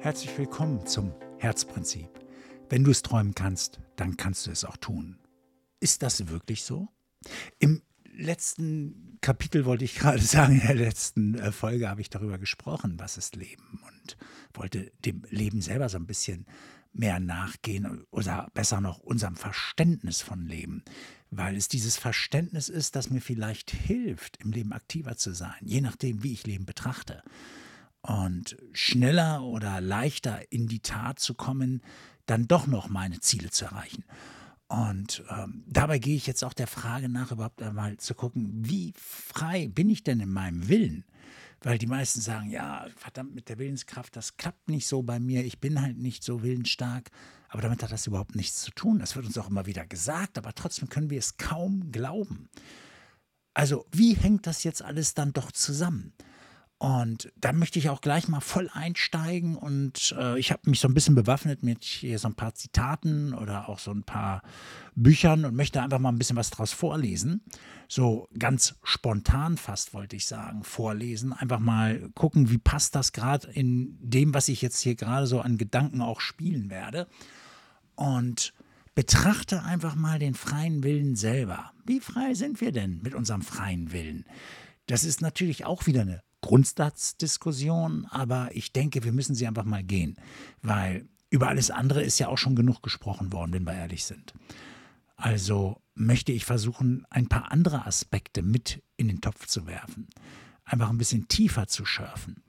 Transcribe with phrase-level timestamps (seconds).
[0.00, 2.08] Herzlich willkommen zum Herzprinzip.
[2.70, 5.18] Wenn du es träumen kannst, dann kannst du es auch tun.
[5.78, 6.88] Ist das wirklich so?
[7.58, 12.38] Im letzten Kapitel wollte ich gerade sagen, in der letzten äh, Folge habe ich darüber
[12.38, 14.16] gesprochen, was ist Leben und
[14.54, 16.46] wollte dem Leben selber so ein bisschen
[16.94, 20.82] mehr nachgehen oder besser noch unserem Verständnis von Leben,
[21.30, 25.82] weil es dieses Verständnis ist, das mir vielleicht hilft, im Leben aktiver zu sein, je
[25.82, 27.22] nachdem, wie ich Leben betrachte.
[28.02, 31.82] Und schneller oder leichter in die Tat zu kommen,
[32.26, 34.04] dann doch noch meine Ziele zu erreichen.
[34.68, 38.94] Und ähm, dabei gehe ich jetzt auch der Frage nach, überhaupt einmal zu gucken, wie
[38.96, 41.04] frei bin ich denn in meinem Willen?
[41.60, 45.44] Weil die meisten sagen, ja, verdammt, mit der Willenskraft, das klappt nicht so bei mir,
[45.44, 47.10] ich bin halt nicht so willensstark.
[47.48, 49.00] Aber damit hat das überhaupt nichts zu tun.
[49.00, 52.48] Das wird uns auch immer wieder gesagt, aber trotzdem können wir es kaum glauben.
[53.54, 56.12] Also, wie hängt das jetzt alles dann doch zusammen?
[56.80, 60.88] Und da möchte ich auch gleich mal voll einsteigen und äh, ich habe mich so
[60.88, 64.40] ein bisschen bewaffnet mit hier so ein paar Zitaten oder auch so ein paar
[64.94, 67.42] Büchern und möchte einfach mal ein bisschen was draus vorlesen.
[67.86, 71.34] So ganz spontan fast wollte ich sagen, vorlesen.
[71.34, 75.42] Einfach mal gucken, wie passt das gerade in dem, was ich jetzt hier gerade so
[75.42, 77.08] an Gedanken auch spielen werde.
[77.94, 78.54] Und
[78.94, 81.72] betrachte einfach mal den freien Willen selber.
[81.84, 84.24] Wie frei sind wir denn mit unserem freien Willen?
[84.86, 89.84] Das ist natürlich auch wieder eine Grundsatzdiskussion, aber ich denke, wir müssen sie einfach mal
[89.84, 90.16] gehen,
[90.62, 94.34] weil über alles andere ist ja auch schon genug gesprochen worden, wenn wir ehrlich sind.
[95.16, 100.08] Also möchte ich versuchen, ein paar andere Aspekte mit in den Topf zu werfen,
[100.64, 102.42] einfach ein bisschen tiefer zu schürfen.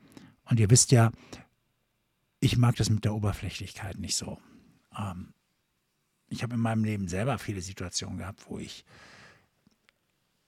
[0.46, 1.12] Und ihr wisst ja,
[2.40, 4.40] ich mag das mit der Oberflächlichkeit nicht so.
[4.98, 5.34] Ähm,
[6.30, 8.86] ich habe in meinem Leben selber viele Situationen gehabt, wo ich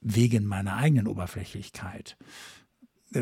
[0.02, 2.18] wegen meiner eigenen Oberflächlichkeit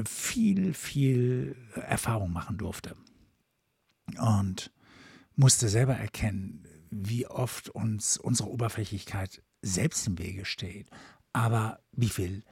[0.06, 2.96] viel, viel Erfahrung machen durfte.
[4.18, 4.72] Und
[5.36, 10.90] musste selber erkennen, wie oft uns unsere Oberflächlichkeit selbst im Wege steht,
[11.34, 12.44] aber wie viel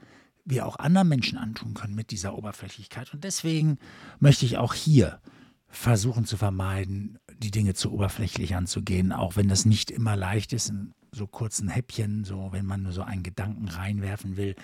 [0.44, 3.12] wir auch anderen Menschen antun können mit dieser Oberflächlichkeit.
[3.12, 3.78] Und deswegen
[4.18, 5.20] möchte ich auch hier
[5.68, 10.70] versuchen zu vermeiden, die Dinge zu oberflächlich anzugehen, auch wenn das nicht immer leicht ist,
[10.70, 14.56] in so kurzen Häppchen, so wenn man nur so einen Gedanken reinwerfen will,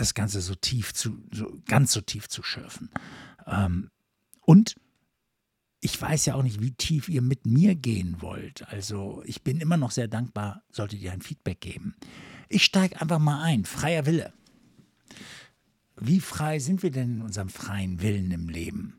[0.00, 2.90] das Ganze so tief zu, so ganz so tief zu schürfen.
[3.46, 3.90] Ähm,
[4.42, 4.76] und
[5.80, 8.66] ich weiß ja auch nicht, wie tief ihr mit mir gehen wollt.
[8.68, 11.94] Also ich bin immer noch sehr dankbar, solltet ihr ein Feedback geben.
[12.48, 13.64] Ich steige einfach mal ein.
[13.64, 14.32] Freier Wille.
[16.00, 18.94] Wie frei sind wir denn in unserem freien Willen im Leben?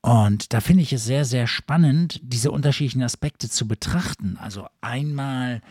[0.00, 4.36] Und da finde ich es sehr, sehr spannend, diese unterschiedlichen Aspekte zu betrachten.
[4.38, 5.62] Also einmal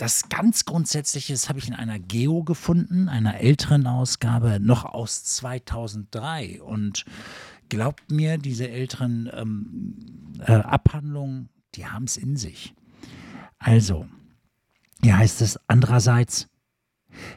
[0.00, 6.62] das ganz Grundsätzliche, habe ich in einer Geo gefunden, einer älteren Ausgabe, noch aus 2003.
[6.62, 7.04] Und
[7.68, 12.74] glaubt mir, diese älteren ähm, äh, Abhandlungen, die haben es in sich.
[13.58, 14.08] Also,
[15.02, 16.48] hier heißt es andererseits,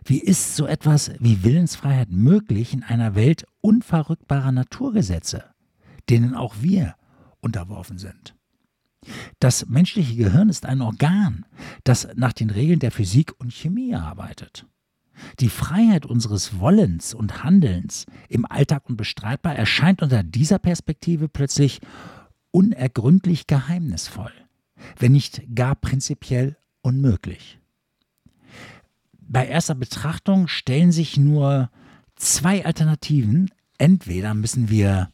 [0.05, 5.43] wie ist so etwas wie Willensfreiheit möglich in einer Welt unverrückbarer Naturgesetze,
[6.09, 6.95] denen auch wir
[7.41, 8.35] unterworfen sind?
[9.39, 11.45] Das menschliche Gehirn ist ein Organ,
[11.83, 14.65] das nach den Regeln der Physik und Chemie arbeitet.
[15.39, 21.81] Die Freiheit unseres Wollens und Handelns im Alltag unbestreitbar erscheint unter dieser Perspektive plötzlich
[22.51, 24.31] unergründlich geheimnisvoll,
[24.99, 27.59] wenn nicht gar prinzipiell unmöglich.
[29.19, 31.69] Bei erster Betrachtung stellen sich nur
[32.15, 33.49] zwei Alternativen.
[33.77, 35.09] Entweder müssen wir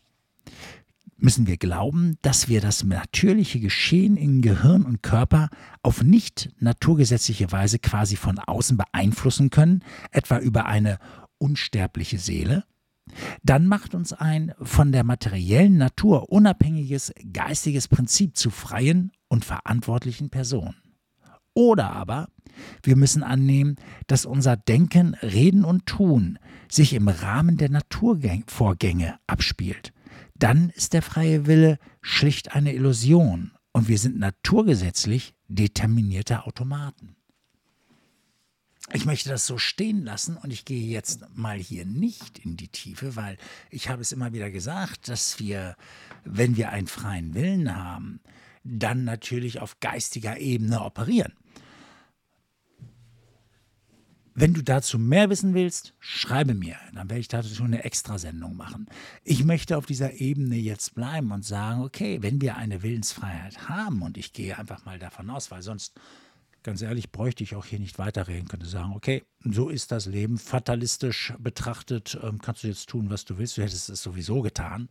[1.21, 5.49] müssen wir glauben, dass wir das natürliche Geschehen in Gehirn und Körper
[5.83, 10.97] auf nicht naturgesetzliche Weise quasi von außen beeinflussen können, etwa über eine
[11.37, 12.63] unsterbliche Seele?
[13.43, 20.29] Dann macht uns ein von der materiellen Natur unabhängiges geistiges Prinzip zu freien und verantwortlichen
[20.29, 20.75] Personen.
[21.53, 22.27] Oder aber
[22.83, 26.37] wir müssen annehmen, dass unser Denken, Reden und Tun
[26.69, 29.93] sich im Rahmen der Naturvorgänge abspielt
[30.35, 37.15] dann ist der freie Wille schlicht eine Illusion und wir sind naturgesetzlich determinierte Automaten.
[38.91, 42.69] Ich möchte das so stehen lassen und ich gehe jetzt mal hier nicht in die
[42.69, 43.37] Tiefe, weil
[43.69, 45.75] ich habe es immer wieder gesagt, dass wir,
[46.23, 48.19] wenn wir einen freien Willen haben,
[48.63, 51.33] dann natürlich auf geistiger Ebene operieren.
[54.41, 56.77] Wenn du dazu mehr wissen willst, schreibe mir.
[56.93, 58.87] Dann werde ich dazu eine Extrasendung machen.
[59.25, 64.01] Ich möchte auf dieser Ebene jetzt bleiben und sagen, okay, wenn wir eine Willensfreiheit haben,
[64.01, 65.99] und ich gehe einfach mal davon aus, weil sonst,
[66.63, 70.37] ganz ehrlich, bräuchte ich auch hier nicht weiterreden, könnte sagen, okay, so ist das Leben.
[70.37, 73.57] Fatalistisch betrachtet, ähm, kannst du jetzt tun, was du willst.
[73.57, 74.87] Du hättest es sowieso getan.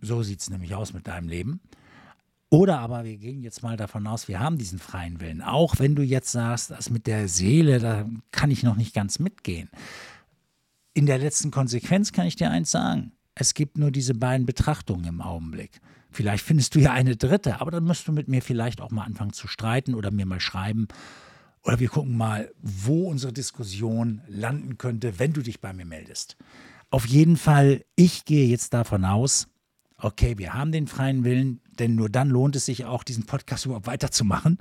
[0.00, 1.60] So sieht es nämlich aus mit deinem Leben.
[2.52, 5.40] Oder aber wir gehen jetzt mal davon aus, wir haben diesen freien Willen.
[5.40, 9.18] Auch wenn du jetzt sagst, das mit der Seele, da kann ich noch nicht ganz
[9.18, 9.70] mitgehen.
[10.92, 13.12] In der letzten Konsequenz kann ich dir eins sagen.
[13.34, 15.80] Es gibt nur diese beiden Betrachtungen im Augenblick.
[16.10, 19.04] Vielleicht findest du ja eine dritte, aber dann musst du mit mir vielleicht auch mal
[19.04, 20.88] anfangen zu streiten oder mir mal schreiben.
[21.62, 26.36] Oder wir gucken mal, wo unsere Diskussion landen könnte, wenn du dich bei mir meldest.
[26.90, 29.48] Auf jeden Fall, ich gehe jetzt davon aus,
[29.96, 33.66] okay, wir haben den freien Willen, denn nur dann lohnt es sich auch, diesen Podcast
[33.66, 34.58] überhaupt weiterzumachen.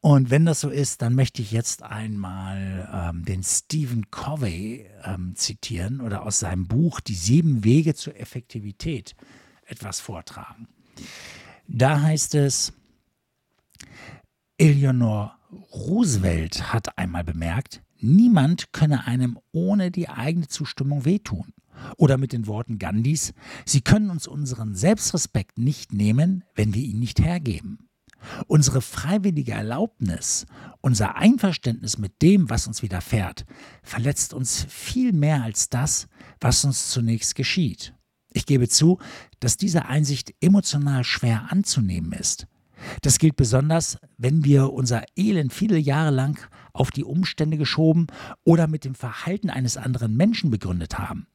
[0.00, 5.34] Und wenn das so ist, dann möchte ich jetzt einmal ähm, den Stephen Covey ähm,
[5.34, 9.16] zitieren oder aus seinem Buch Die sieben Wege zur Effektivität
[9.66, 10.68] etwas vortragen.
[11.66, 12.72] Da heißt es,
[14.58, 15.36] Eleanor
[15.72, 21.52] Roosevelt hat einmal bemerkt, niemand könne einem ohne die eigene Zustimmung wehtun.
[21.96, 23.32] Oder mit den Worten Gandhis,
[23.64, 27.88] Sie können uns unseren Selbstrespekt nicht nehmen, wenn wir ihn nicht hergeben.
[28.46, 30.46] Unsere freiwillige Erlaubnis,
[30.80, 33.44] unser Einverständnis mit dem, was uns widerfährt,
[33.82, 36.08] verletzt uns viel mehr als das,
[36.40, 37.94] was uns zunächst geschieht.
[38.32, 38.98] Ich gebe zu,
[39.40, 42.46] dass diese Einsicht emotional schwer anzunehmen ist.
[43.02, 46.38] Das gilt besonders, wenn wir unser Elend viele Jahre lang
[46.72, 48.06] auf die Umstände geschoben
[48.44, 51.26] oder mit dem Verhalten eines anderen Menschen begründet haben.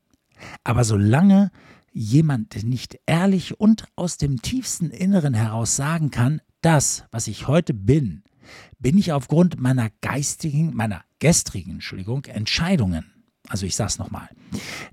[0.64, 1.52] Aber solange
[1.94, 7.74] jemand nicht ehrlich und aus dem tiefsten Inneren heraus sagen kann, das, was ich heute
[7.74, 8.24] bin,
[8.80, 13.12] bin ich aufgrund meiner geistigen, meiner gestrigen, Entschuldigung, Entscheidungen.
[13.48, 14.30] Also ich sage es nochmal.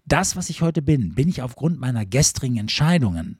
[0.05, 3.39] Das, was ich heute bin, bin ich aufgrund meiner gestrigen Entscheidungen.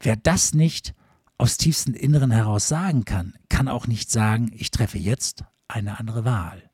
[0.00, 0.94] Wer das nicht
[1.38, 6.24] aus tiefstem Inneren heraus sagen kann, kann auch nicht sagen, ich treffe jetzt eine andere
[6.24, 6.70] Wahl.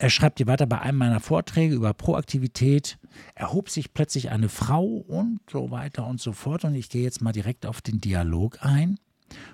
[0.00, 2.98] Er schreibt hier weiter bei einem meiner Vorträge über Proaktivität,
[3.34, 6.64] erhob sich plötzlich eine Frau und so weiter und so fort.
[6.64, 9.00] Und ich gehe jetzt mal direkt auf den Dialog ein.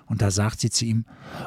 [0.05, 1.05] Und da sagt sie zu ihm,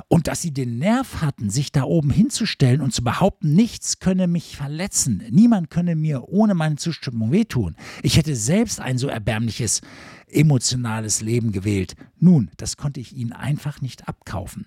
[0.09, 4.27] und dass sie den Nerv hatten, sich da oben hinzustellen und zu behaupten, nichts könne
[4.27, 7.77] mich verletzen, niemand könne mir ohne meine Zustimmung wehtun.
[8.03, 9.81] Ich hätte selbst ein so erbärmliches,
[10.27, 11.95] emotionales Leben gewählt.
[12.19, 14.67] Nun, das konnte ich ihnen einfach nicht abkaufen.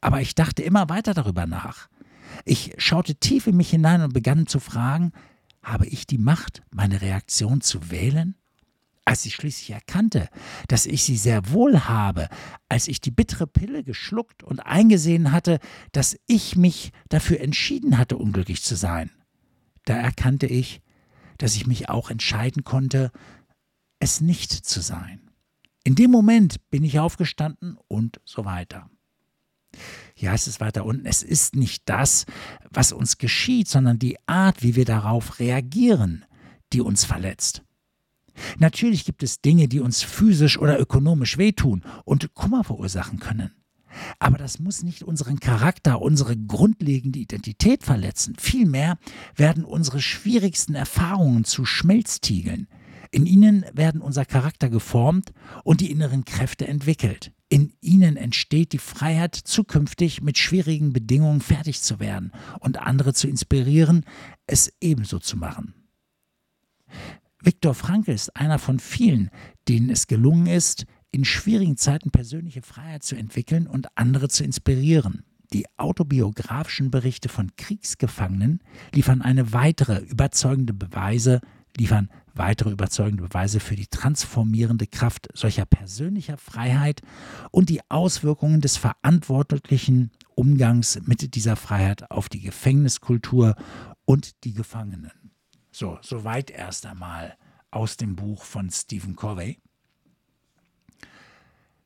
[0.00, 1.88] Aber ich dachte immer weiter darüber nach.
[2.44, 5.12] Ich schaute tief in mich hinein und begann zu fragen,
[5.62, 8.36] habe ich die Macht, meine Reaktion zu wählen?
[9.06, 10.28] Als ich schließlich erkannte,
[10.68, 12.28] dass ich sie sehr wohl habe,
[12.68, 15.58] als ich die bittere Pille geschluckt und eingesehen hatte,
[15.92, 19.10] dass ich mich dafür entschieden hatte, unglücklich zu sein,
[19.84, 20.80] da erkannte ich,
[21.36, 23.10] dass ich mich auch entscheiden konnte,
[23.98, 25.30] es nicht zu sein.
[25.84, 28.88] In dem Moment bin ich aufgestanden und so weiter.
[30.14, 32.26] Hier heißt es weiter unten, es ist nicht das,
[32.70, 36.24] was uns geschieht, sondern die Art, wie wir darauf reagieren,
[36.72, 37.62] die uns verletzt.
[38.58, 43.52] Natürlich gibt es Dinge, die uns physisch oder ökonomisch wehtun und Kummer verursachen können.
[44.18, 48.34] Aber das muss nicht unseren Charakter, unsere grundlegende Identität verletzen.
[48.38, 48.98] Vielmehr
[49.36, 52.66] werden unsere schwierigsten Erfahrungen zu Schmelztiegeln.
[53.12, 55.32] In ihnen werden unser Charakter geformt
[55.62, 57.32] und die inneren Kräfte entwickelt.
[57.54, 63.28] In ihnen entsteht die Freiheit, zukünftig mit schwierigen Bedingungen fertig zu werden und andere zu
[63.28, 64.04] inspirieren,
[64.48, 65.72] es ebenso zu machen.
[67.40, 69.30] Viktor Frankl ist einer von vielen,
[69.68, 75.22] denen es gelungen ist, in schwierigen Zeiten persönliche Freiheit zu entwickeln und andere zu inspirieren.
[75.52, 81.40] Die autobiografischen Berichte von Kriegsgefangenen liefern eine weitere überzeugende Beweise,
[81.76, 87.00] liefern weitere überzeugende Beweise für die transformierende Kraft solcher persönlicher Freiheit
[87.50, 93.54] und die Auswirkungen des verantwortlichen Umgangs mit dieser Freiheit auf die Gefängniskultur
[94.04, 95.32] und die Gefangenen.
[95.70, 97.36] So, soweit erst einmal
[97.70, 99.58] aus dem Buch von Stephen Covey.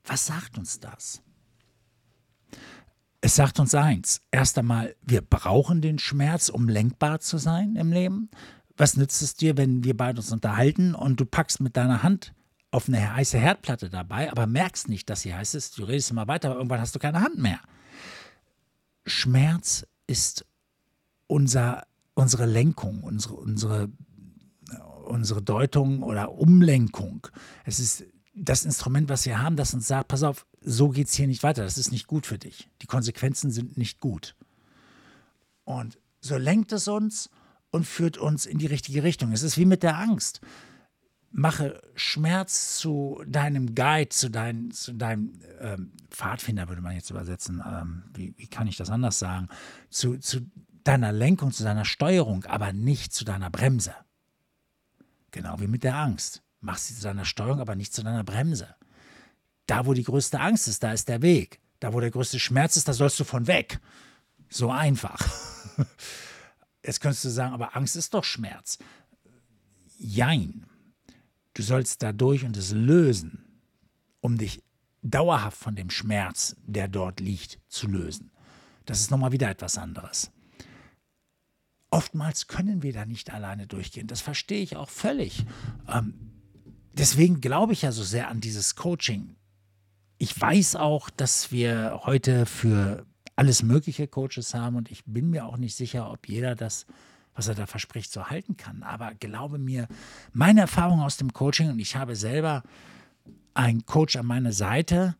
[0.04, 1.22] Was sagt uns das?
[3.20, 4.22] Es sagt uns eins.
[4.30, 8.30] Erst einmal, wir brauchen den Schmerz, um lenkbar zu sein im Leben.
[8.78, 12.32] Was nützt es dir, wenn wir beide uns unterhalten und du packst mit deiner Hand
[12.70, 15.78] auf eine heiße Herdplatte dabei, aber merkst nicht, dass sie heiß ist.
[15.78, 17.60] Du redest immer weiter, aber irgendwann hast du keine Hand mehr.
[19.04, 20.46] Schmerz ist
[21.26, 21.84] unser
[22.18, 23.88] unsere Lenkung, unsere, unsere,
[25.04, 27.28] unsere Deutung oder Umlenkung.
[27.64, 28.04] Es ist
[28.34, 31.44] das Instrument, was wir haben, das uns sagt, pass auf, so geht es hier nicht
[31.44, 32.68] weiter, das ist nicht gut für dich.
[32.82, 34.34] Die Konsequenzen sind nicht gut.
[35.64, 37.30] Und so lenkt es uns
[37.70, 39.32] und führt uns in die richtige Richtung.
[39.32, 40.40] Es ist wie mit der Angst.
[41.30, 47.62] Mache Schmerz zu deinem Guide, zu, dein, zu deinem ähm, Pfadfinder, würde man jetzt übersetzen.
[47.66, 49.48] Ähm, wie, wie, kann ich das anders sagen?
[49.90, 50.40] Zu, zu
[50.84, 53.94] deiner Lenkung, zu deiner Steuerung, aber nicht zu deiner Bremse.
[55.30, 56.42] Genau wie mit der Angst.
[56.60, 58.74] Mach sie zu deiner Steuerung, aber nicht zu deiner Bremse.
[59.66, 61.60] Da, wo die größte Angst ist, da ist der Weg.
[61.78, 63.80] Da, wo der größte Schmerz ist, da sollst du von weg.
[64.48, 65.20] So einfach.
[66.84, 68.78] Jetzt könntest du sagen, aber Angst ist doch Schmerz.
[69.98, 70.66] Jein.
[71.54, 73.44] Du sollst dadurch und es lösen,
[74.20, 74.62] um dich
[75.02, 78.30] dauerhaft von dem Schmerz, der dort liegt, zu lösen.
[78.84, 80.30] Das ist nochmal wieder etwas anderes.
[81.90, 84.06] Oftmals können wir da nicht alleine durchgehen.
[84.06, 85.46] Das verstehe ich auch völlig.
[85.88, 86.14] Ähm,
[86.92, 89.36] deswegen glaube ich ja so sehr an dieses Coaching.
[90.18, 93.06] Ich weiß auch, dass wir heute für
[93.38, 96.86] alles mögliche Coaches haben und ich bin mir auch nicht sicher, ob jeder das,
[97.34, 98.82] was er da verspricht, so halten kann.
[98.82, 99.86] Aber glaube mir,
[100.32, 102.64] meine Erfahrung aus dem Coaching und ich habe selber
[103.54, 105.14] einen Coach an meiner Seite,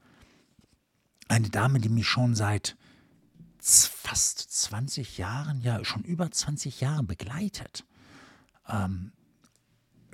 [1.29, 2.77] eine Dame, die mich schon seit
[3.61, 7.85] fast 20 Jahren, ja schon über 20 Jahren begleitet,
[8.69, 9.13] ähm,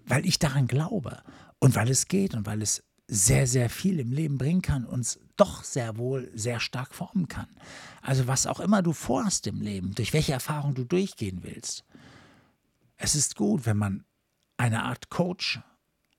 [0.04, 1.22] weil ich daran glaube
[1.58, 2.84] und weil es geht und weil es
[3.14, 7.46] sehr, sehr viel im Leben bringen kann, uns doch sehr wohl sehr stark formen kann.
[8.02, 11.84] Also was auch immer du vorhast im Leben, durch welche Erfahrung du durchgehen willst.
[12.96, 14.04] Es ist gut, wenn man
[14.56, 15.60] eine Art Coach,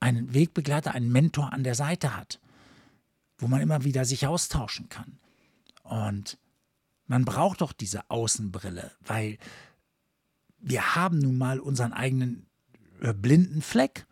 [0.00, 2.40] einen Wegbegleiter, einen Mentor an der Seite hat,
[3.38, 5.18] wo man immer wieder sich austauschen kann.
[5.82, 6.38] Und
[7.06, 9.38] man braucht doch diese Außenbrille, weil
[10.58, 12.46] wir haben nun mal unseren eigenen
[13.00, 14.05] äh, blinden Fleck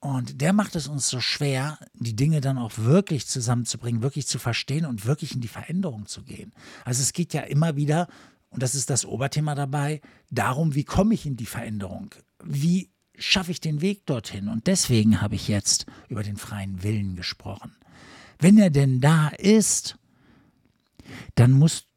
[0.00, 4.38] und der macht es uns so schwer, die Dinge dann auch wirklich zusammenzubringen, wirklich zu
[4.38, 6.52] verstehen und wirklich in die Veränderung zu gehen.
[6.84, 8.06] Also es geht ja immer wieder,
[8.50, 10.00] und das ist das Oberthema dabei,
[10.30, 12.14] darum, wie komme ich in die Veränderung?
[12.44, 14.48] Wie schaffe ich den Weg dorthin?
[14.48, 17.74] Und deswegen habe ich jetzt über den freien Willen gesprochen.
[18.38, 19.98] Wenn er denn da ist,
[21.34, 21.88] dann musst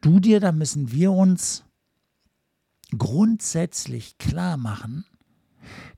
[0.00, 1.64] du dir, da müssen wir uns
[2.96, 5.04] grundsätzlich klar machen,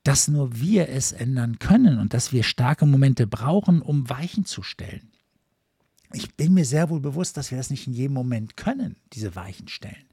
[0.02, 4.62] dass nur wir es ändern können und dass wir starke Momente brauchen, um Weichen zu
[4.62, 5.12] stellen.
[6.12, 9.34] Ich bin mir sehr wohl bewusst, dass wir das nicht in jedem Moment können, diese
[9.34, 10.04] Weichen stellen.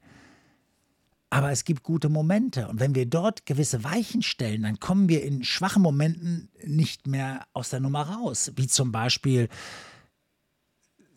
[1.28, 2.68] Aber es gibt gute Momente.
[2.68, 7.46] Und wenn wir dort gewisse Weichen stellen, dann kommen wir in schwachen Momenten nicht mehr
[7.52, 8.50] aus der Nummer raus.
[8.56, 9.48] Wie zum Beispiel,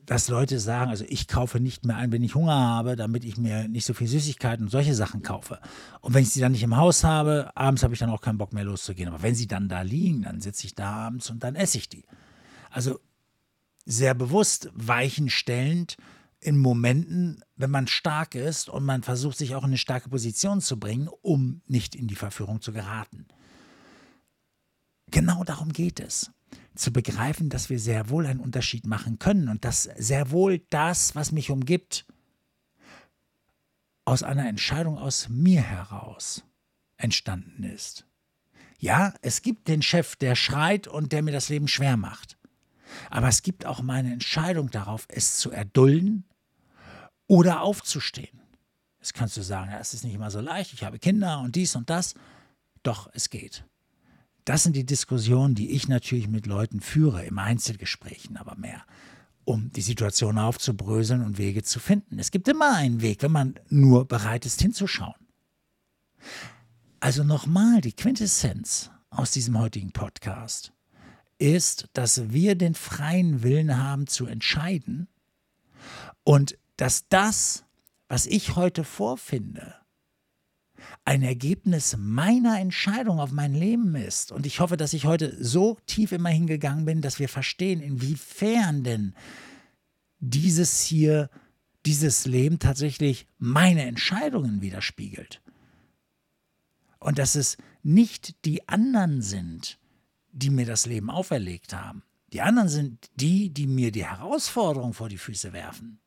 [0.06, 3.38] dass Leute sagen, also ich kaufe nicht mehr ein, wenn ich Hunger habe, damit ich
[3.38, 5.60] mir nicht so viel Süßigkeiten und solche Sachen kaufe.
[6.02, 8.38] Und wenn ich sie dann nicht im Haus habe, abends habe ich dann auch keinen
[8.38, 9.10] Bock mehr loszugehen.
[9.10, 11.90] Aber wenn sie dann da liegen, dann sitze ich da abends und dann esse ich
[11.90, 12.06] die.
[12.70, 13.00] Also
[13.86, 15.98] sehr bewusst weichenstellend
[16.40, 20.60] in Momenten, wenn man stark ist und man versucht, sich auch in eine starke Position
[20.60, 23.28] zu bringen, um nicht in die Verführung zu geraten.
[25.12, 26.32] Genau darum geht es
[26.76, 31.16] zu begreifen, dass wir sehr wohl einen Unterschied machen können und dass sehr wohl das,
[31.16, 32.06] was mich umgibt,
[34.06, 36.44] aus einer Entscheidung aus mir heraus
[36.98, 38.06] entstanden ist.
[38.80, 42.38] Ja, es gibt den Chef, der schreit und der mir das Leben schwer macht.
[43.10, 46.26] Aber es gibt auch meine Entscheidung darauf, es zu erdulden
[47.28, 48.42] oder aufzustehen.
[49.00, 51.56] Jetzt kannst du sagen, ja, es ist nicht immer so leicht, ich habe Kinder und
[51.56, 52.14] dies und das.
[52.84, 53.66] Doch, es geht.
[54.46, 58.84] Das sind die Diskussionen, die ich natürlich mit Leuten führe, im Einzelgesprächen aber mehr,
[59.46, 62.20] um die Situation aufzubröseln und Wege zu finden.
[62.20, 65.16] Es gibt immer einen Weg, wenn man nur bereit ist hinzuschauen.
[67.00, 70.74] Also nochmal, die Quintessenz aus diesem heutigen Podcast
[71.38, 75.08] ist, dass wir den freien Willen haben zu entscheiden
[76.24, 77.66] und dass das,
[78.08, 79.76] was ich heute vorfinde,
[81.06, 84.32] ein Ergebnis meiner Entscheidung auf mein Leben ist.
[84.32, 88.84] Und ich hoffe, dass ich heute so tief immer hingegangen bin, dass wir verstehen, inwiefern
[88.84, 89.14] denn
[90.20, 91.30] dieses hier,
[91.86, 95.42] dieses Leben tatsächlich meine Entscheidungen widerspiegelt.
[97.00, 99.78] Und dass es nicht die anderen sind,
[100.32, 102.04] die mir das Leben auferlegt haben.
[102.32, 106.00] Die anderen sind die, die mir die Herausforderung vor die Füße werfen.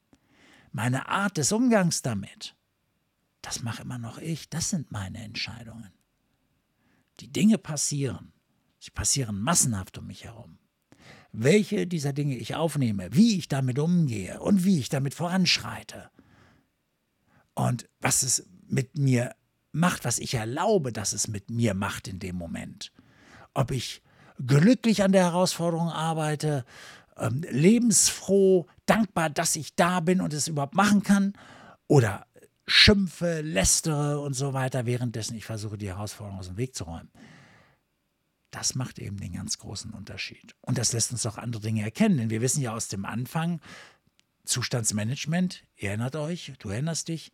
[0.73, 2.56] Meine Art des Umgangs damit
[3.47, 5.93] das mache immer noch ich, das sind meine Entscheidungen.
[7.21, 8.33] Die Dinge passieren,
[8.81, 10.59] sie passieren massenhaft um mich herum.
[11.31, 16.11] Welche dieser Dinge ich aufnehme, wie ich damit umgehe und wie ich damit voranschreite.
[17.55, 19.37] Und was es mit mir
[19.71, 22.93] macht, was ich erlaube, dass es mit mir macht in dem Moment.
[23.55, 24.03] Ob ich
[24.45, 26.65] glücklich an der Herausforderung arbeite,
[27.17, 31.35] ähm, lebensfroh, dankbar, dass ich da bin und es überhaupt machen kann,
[31.89, 32.26] oder
[32.67, 37.11] schimpfe, lästere und so weiter, währenddessen ich versuche, die Herausforderung aus dem Weg zu räumen.
[38.51, 40.55] Das macht eben den ganz großen Unterschied.
[40.63, 43.61] Und das lässt uns auch andere Dinge erkennen, denn wir wissen ja aus dem Anfang,
[44.45, 47.33] Zustandsmanagement, ihr erinnert euch, du erinnerst dich,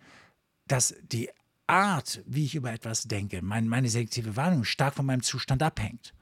[0.66, 1.30] dass die
[1.66, 6.14] Art, wie ich über etwas denke, mein, meine selektive Wahrnehmung stark von meinem Zustand abhängt.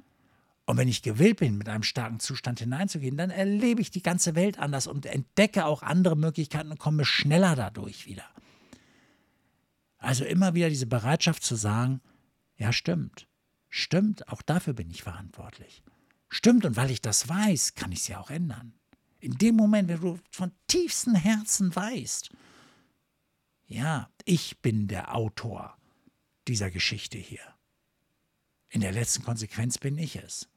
[0.67, 4.35] Und wenn ich gewillt bin, mit einem starken Zustand hineinzugehen, dann erlebe ich die ganze
[4.37, 8.25] Welt anders und entdecke auch andere Möglichkeiten und komme schneller dadurch wieder.
[10.01, 12.01] Also immer wieder diese Bereitschaft zu sagen,
[12.57, 13.29] ja stimmt,
[13.69, 15.85] stimmt, auch dafür bin ich verantwortlich.
[16.29, 18.73] Stimmt, und weil ich das weiß, kann ich es ja auch ändern.
[19.19, 22.31] In dem Moment, wenn du von tiefstem Herzen weißt,
[23.67, 25.77] ja, ich bin der Autor
[26.49, 27.43] dieser Geschichte hier.
[28.71, 30.49] In der letzten Konsequenz bin ich es.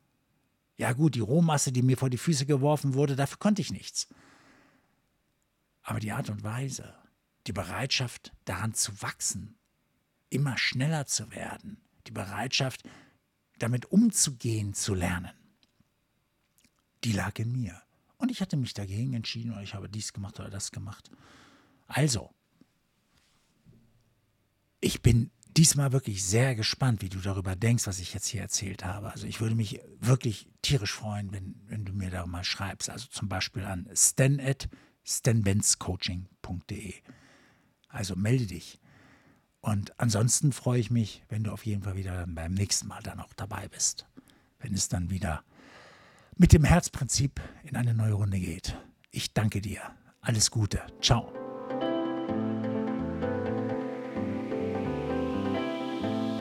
[0.77, 4.07] Ja gut, die Rohmasse, die mir vor die Füße geworfen wurde, dafür konnte ich nichts.
[5.81, 6.95] Aber die Art und Weise,
[7.47, 9.55] die Bereitschaft daran zu wachsen,
[10.29, 12.83] immer schneller zu werden, die Bereitschaft,
[13.59, 15.33] damit umzugehen zu lernen,
[17.03, 17.81] die lag in mir.
[18.17, 21.12] Und ich hatte mich dagegen entschieden oder ich habe dies gemacht oder das gemacht.
[21.88, 22.33] Also,
[24.79, 28.83] ich bin diesmal wirklich sehr gespannt, wie du darüber denkst, was ich jetzt hier erzählt
[28.83, 29.12] habe.
[29.12, 32.89] Also ich würde mich wirklich tierisch freuen, wenn, wenn du mir da mal schreibst.
[32.89, 34.67] Also zum Beispiel an stan at
[35.05, 36.95] stanbenzcoaching.de.
[37.93, 38.79] Also melde dich.
[39.62, 43.19] Und ansonsten freue ich mich, wenn du auf jeden Fall wieder beim nächsten Mal dann
[43.19, 44.07] auch dabei bist.
[44.59, 45.43] Wenn es dann wieder
[46.35, 48.75] mit dem Herzprinzip in eine neue Runde geht.
[49.12, 49.81] Ich danke dir.
[50.21, 50.81] Alles Gute.
[51.01, 51.31] Ciao.